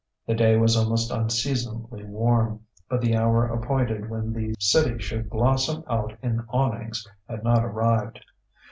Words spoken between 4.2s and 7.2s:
the city should blossom out in awnings